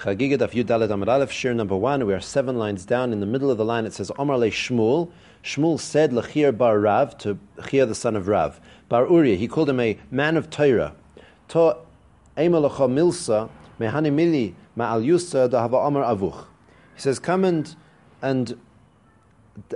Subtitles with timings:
[0.00, 2.04] Chagiga Daf Yud Amar Aleph, Shir number one.
[2.04, 3.14] We are seven lines down.
[3.14, 5.10] In the middle of the line, it says Omar Le Shmuel.
[5.42, 8.60] Shmuel said Lechir Bar Rav to Chir the son of Rav.
[8.90, 10.94] Bar Uriah, he called him a man of Torah.
[11.48, 11.78] To
[12.36, 13.48] Emelacha Milsa
[13.80, 16.44] Mehani Mili Ma'al Yusa Dahava Omar Avuch.
[16.94, 17.74] He says, Come and,
[18.20, 18.60] and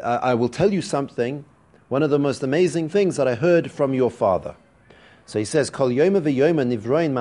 [0.02, 1.46] uh, I will tell you something,
[1.88, 4.54] one of the most amazing things that I heard from your father.
[5.30, 7.14] So he says, Kol nivroin.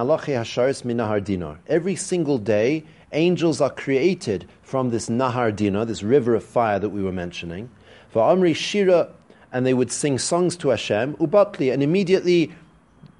[1.67, 2.83] Every single day,
[3.13, 7.69] angels are created from this nahar dinar, this river of fire that we were mentioning.
[8.09, 9.09] For Amri shira,
[9.53, 12.51] and they would sing songs to Hashem, ubatli, and immediately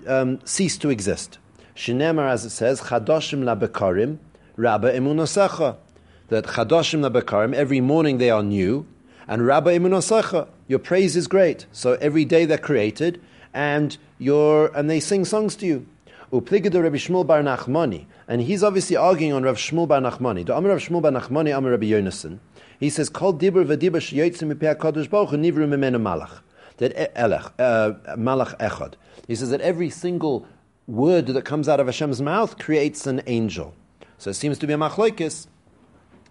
[0.08, 1.38] um, cease to exist.
[1.76, 4.18] Shinemar, as it says, chadoshim labekarim,
[4.56, 5.78] rabba emunasecha.
[6.30, 8.88] That chadoshim labekarim, every morning they are new,
[9.28, 11.68] and rabba emunasecha, your praise is great.
[11.72, 13.22] So every day they're created,
[13.54, 15.88] and your and they sing songs to you.
[16.32, 20.46] Upligadu Rabbi Shmuel Bar Nachmani, and he's obviously arguing on Rav Shmuel Bar Nachmani.
[20.46, 22.40] The Amar Rav Shmuel Bar Nachmani, Amar Rabbi Yonason.
[22.80, 26.42] He says, "Kol dibur v'dibur sheyotzim mipei Hakadosh Baruch Hu nivru mimenu malach."
[26.78, 28.94] That elech uh, malach echad.
[29.28, 30.46] He says that every single
[30.88, 33.74] word that comes out of Hashem's mouth creates an angel.
[34.18, 35.48] So it seems to be a machlokes.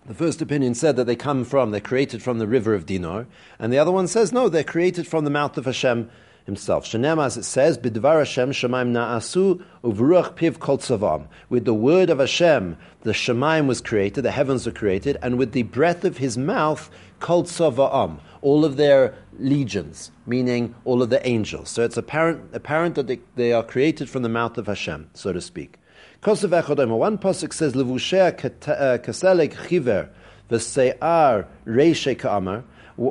[0.06, 3.26] The first opinion said that they come from, they're created from the river of Dinar,
[3.58, 6.10] and the other one says no, they're created from the mouth of Hashem
[6.48, 6.86] himself.
[6.86, 11.28] Shenem, as it says, Bidvar Hashem Shemaim Na'asu Uvruach Piv Kol Tzavam.
[11.50, 15.52] With the word of Hashem, the Shemaim was created, the heavens were created, and with
[15.52, 16.90] the breath of his mouth,
[17.20, 21.68] Kol Tzava'am, all of their legions, meaning all of the angels.
[21.68, 25.32] So it's apparent, apparent that they, they are created from the mouth of Hashem, so
[25.32, 25.78] to speak.
[26.22, 30.08] Kosev Echodom, one pasuk says, Levushea uh, Kaseleg Chiver,
[30.50, 32.64] V'se'ar Reishe Ka'amar,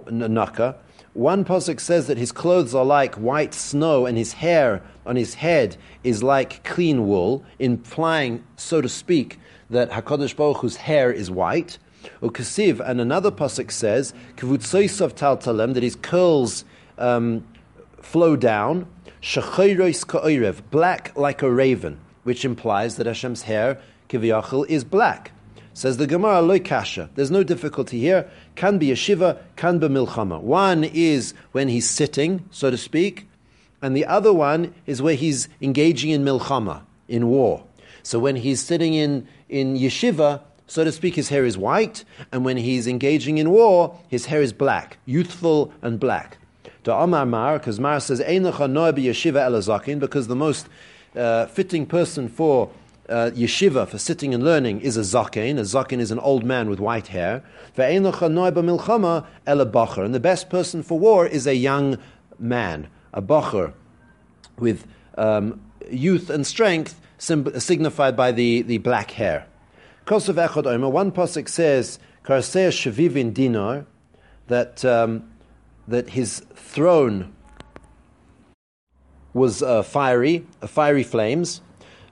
[0.10, 0.76] Naka,
[1.18, 5.34] one pasuk says that his clothes are like white snow, and his hair on his
[5.34, 9.40] head is like clean wool, implying, so to speak,
[9.72, 11.80] that Hakadosh Baruch Hu's hair is white.
[12.22, 16.64] Ukasiv, and another pasuk says kivutzoisav taltalem that his curls
[17.00, 17.44] um,
[18.00, 18.86] flow down.
[19.20, 25.32] Shachayros ka'orev, black like a raven, which implies that Hashem's hair kiviyachil is black.
[25.78, 27.08] Says the Gemara, loy kasha.
[27.14, 28.28] There's no difficulty here.
[28.56, 30.42] Can be a shiva, can be milchama.
[30.42, 33.28] One is when he's sitting, so to speak,
[33.80, 37.64] and the other one is where he's engaging in milchama, in war.
[38.02, 42.44] So when he's sitting in, in yeshiva, so to speak, his hair is white, and
[42.44, 46.40] when he's engaging in war, his hair is black, youthful and black.
[46.86, 50.68] To Amar Mar, because Mar says, yeshiva because the most
[51.16, 52.72] uh, fitting person for
[53.10, 55.58] uh, yeshiva for sitting and learning is a zaken.
[55.58, 57.44] A zaken is an old man with white hair.
[57.76, 61.98] And the best person for war is a young
[62.40, 63.74] man, a bacher,
[64.58, 64.88] with
[65.18, 69.48] um, youth and strength signified by the, the black hair.
[70.06, 73.86] Kosov Echad Omer, one pasuk says, Karsea Shavivin Dinar,
[74.48, 75.30] that, um,
[75.88, 77.34] that his throne
[79.34, 81.62] was uh, fiery, uh, fiery flames.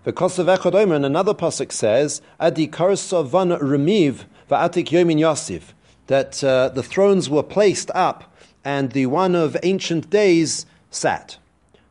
[0.05, 5.73] V'kosav echad omer, and another pasuk says, Adi karsa van remiv va'atik yomin yosif,
[6.07, 8.31] that uh, the thrones were placed up
[8.63, 11.37] and the one of ancient days sat.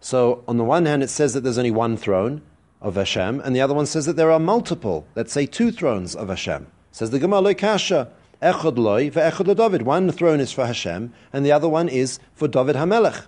[0.01, 2.43] So on the one hand, it says that there's only one throne
[2.81, 6.15] of Hashem, and the other one says that there are multiple, let's say two thrones
[6.15, 6.67] of Hashem.
[6.93, 8.11] Says the Gemara loy kasha,
[8.43, 9.83] echad loy ve'echad David.
[9.83, 13.27] One throne is for Hashem, and the other one is for David Hamelech.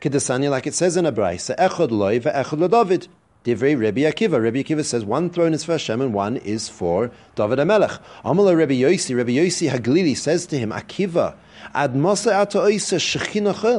[0.00, 3.08] Kedesani, like it says in a brayse, echad loy ve'echad David.
[3.44, 4.42] Divrei Rabbi Akiva.
[4.42, 8.00] Rabbi Akiva says one throne is for Hashem and one is for David Amelech.
[8.24, 9.16] Amala Rabbi Yosi.
[9.16, 11.34] Rabbi Yosi Haglili says to him, Akiva,
[11.74, 11.92] Ad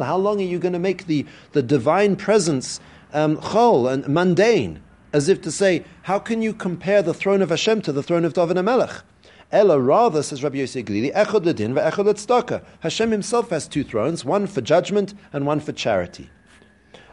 [0.04, 2.82] How long are you going to make the, the divine presence
[3.14, 4.82] um, chol and mundane?
[5.14, 8.26] As if to say, how can you compare the throne of Hashem to the throne
[8.26, 9.04] of David Amelech?
[9.52, 12.66] Ella rather, says Rabbi Yossi Glili, Echad Ledin Ledstaka.
[12.80, 16.30] Hashem himself has two thrones, one for judgment and one for charity.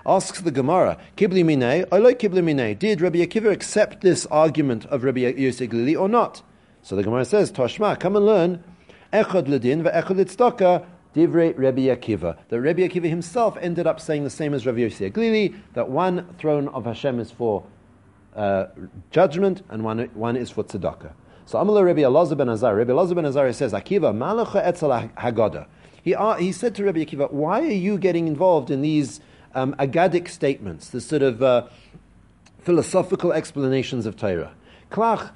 [0.06, 5.05] Asks the Gemara, Kibli Minei, Oloi Kibli Minei, did Rabbi Akiva accept this argument of
[5.05, 6.43] Rabbi Yosef Glili or not?
[6.82, 8.64] So the Gemara says, Toshma, come and learn,
[9.12, 12.38] Echad Ledin ve'echad Litztaka, Divrei Rabbi Akiva.
[12.49, 16.35] That Rabbi Akiva himself ended up saying the same as Rabbi Yosef Glili, that one
[16.38, 17.67] throne of Hashem is for
[18.35, 18.67] uh,
[19.11, 21.12] judgment and one, one is for tzedakah.
[21.44, 25.67] So Amalur Rabbi Elazar ben Azar, Rabbi Elazar ben Azar says, Akiva, Malacha Etzel Haggadah.
[26.03, 29.20] He, uh, he said to Rabbi Akiva, why are you getting involved in these
[29.55, 31.67] um, agadic statements, the sort of uh,
[32.61, 34.52] philosophical explanations of Torah.
[34.93, 35.29] Why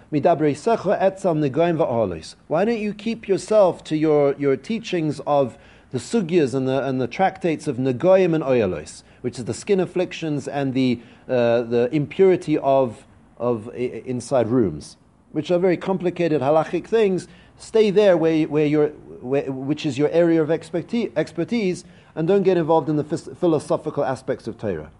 [2.64, 5.56] don't you keep yourself to your, your teachings of
[5.92, 9.78] the sugyas and the, and the tractates of Nagoyim and Oyalos, which is the skin
[9.78, 13.06] afflictions and the, uh, the impurity of,
[13.38, 14.96] of inside rooms?
[15.34, 17.26] which are very complicated halachic things,
[17.58, 18.88] stay there where, where
[19.20, 21.84] where, which is your area of expertise,
[22.14, 24.90] and don't get involved in the philosophical aspects of Torah.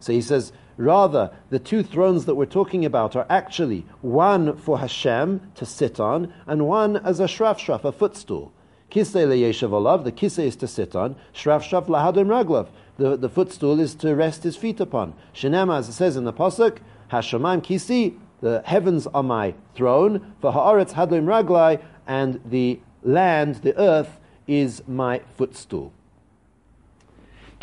[0.00, 4.78] So he says, rather, the two thrones that we're talking about are actually one for
[4.78, 8.52] Hashem to sit on, and one as a shraf shraf, a footstool.
[8.90, 14.14] The kisei is to sit on, shraf shraf lahadim raglav, the, the footstool is to
[14.14, 15.14] rest his feet upon.
[15.34, 16.78] Shenema, as it says in the Pasuk,
[17.10, 23.76] Hashemayim kisi, the heavens are my throne, for haaretz hadim raglai, and the land, the
[23.76, 25.92] earth, is my footstool.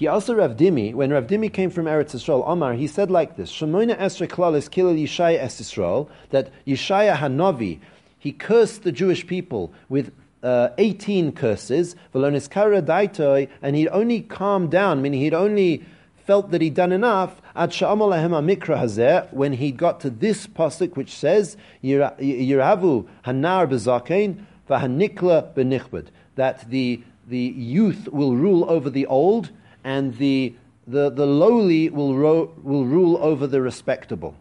[0.02, 3.38] He also Rav Dimi, when Rav Dimi came from Eretz Yisrael, Omar, he said like
[3.38, 7.80] this: Shemoina Esrei Klalis Kilel Yishaya Es Yisrael, that Yishaya Hanavi,
[8.18, 10.12] he cursed the Jewish people with
[10.42, 15.86] uh, 18 curses, and he'd only calmed down, meaning he'd only
[16.26, 23.68] felt that he'd done enough, when he got to this pasuk which says, Yiravu hanar
[23.68, 29.52] bezakein, vahanikla benichbed, that the, the youth will rule over the old,
[29.84, 30.56] and the,
[30.88, 34.36] the, the lowly will, ro- will rule over the respectable.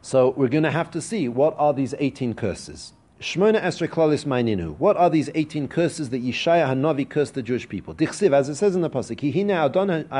[0.00, 2.92] So we're going to have to see what are these 18 curses.
[3.22, 4.76] Shmona Esrei Klalis Maininu.
[4.78, 7.94] What are these 18 curses that Yeshaya Hanavi cursed the Jewish people?
[7.94, 9.52] Dichsiv, as it says in the Pasuk, Hihine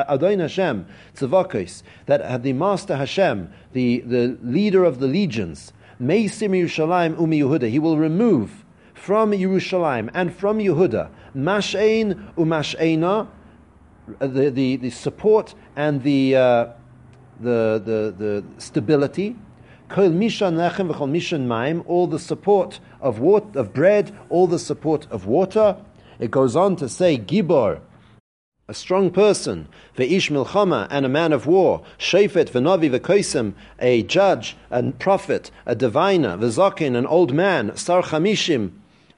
[0.09, 0.87] Adon Hashem
[1.17, 7.69] Tzavakos, that the Master Hashem, the, the leader of the legions, Meisim Yerushalayim Umi Yehuda,
[7.69, 8.65] he will remove
[9.03, 13.27] from Yerushalayim and from Yehuda, Mashain Umash'ena,
[14.21, 16.67] the, the, the support and the, uh,
[17.41, 19.35] the, the, the stability,
[19.89, 24.59] kol mishan lechem v'kol mishan maim, all the support of, water, of bread, all the
[24.59, 25.77] support of water.
[26.21, 27.81] It goes on to say, Gibor,
[28.69, 29.67] a strong person,
[29.97, 35.75] ve'ish milchama, and a man of war, shefet v'navi v'koisim, a judge, a prophet, a
[35.75, 38.71] diviner, v'zakin, an old man, sar chamishim,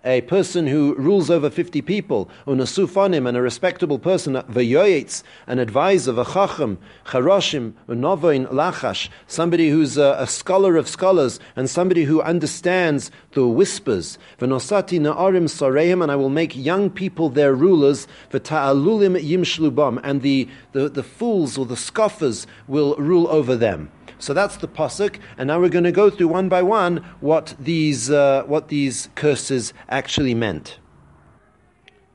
[0.05, 6.13] a person who rules over 50 people, unasufanim, and a respectable person, v'yoyetz, an advisor,
[6.13, 13.11] v'chacham, charoshim, unovoin lachash, somebody who's a, a, scholar of scholars, and somebody who understands
[13.33, 20.01] the whispers, v'nosati na'arim sareim, and I will make young people their rulers, v'ta'alulim yimshlubam,
[20.05, 23.91] and the, the, the fools or the scoffers will rule over them.
[24.19, 27.55] So that's the pasuk, and now we're going to go through one by one what
[27.59, 30.79] these uh, what these curses actually meant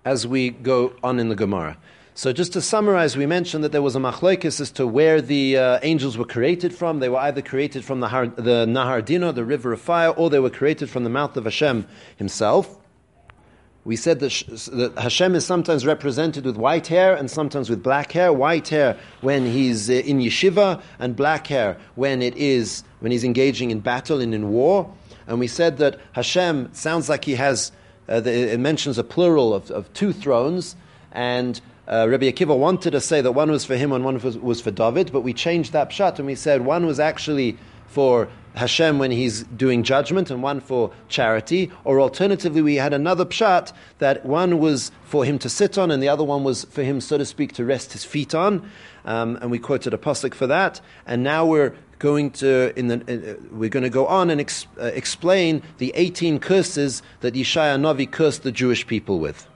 [0.05, 1.77] as we go on in the Gemara.
[2.15, 5.57] So just to summarize, we mentioned that there was a machlokes as to where the
[5.57, 6.99] uh, angels were created from.
[6.99, 10.29] They were either created from the, Har, the Nahar Dino, the river of fire, or
[10.29, 11.87] they were created from the mouth of Hashem
[12.17, 12.77] himself.
[13.89, 14.29] We said that,
[14.73, 18.31] that, Hashem is sometimes represented with white hair and sometimes with black hair.
[18.31, 23.23] White hair when he's uh, in yeshiva, and black hair when it is when he's
[23.23, 24.93] engaging in battle and in war.
[25.25, 27.71] And we said that Hashem sounds like he has.
[28.07, 30.75] Uh, the, it mentions a plural of, of two thrones,
[31.11, 34.37] and uh, Rabbi Akiva wanted to say that one was for him and one was,
[34.37, 37.57] was for David, but we changed that pshat and we said one was actually
[37.87, 41.71] for Hashem when he's doing judgment and one for charity.
[41.83, 46.01] Or alternatively, we had another pshat that one was for him to sit on and
[46.01, 48.69] the other one was for him, so to speak, to rest his feet on.
[49.05, 50.81] Um, and we quoted a pasuk for that.
[51.05, 54.65] And now we're going to in the, uh, we're going to go on and ex,
[54.79, 59.47] uh, explain the 18 curses that Yeshaya Navi cursed the Jewish people with.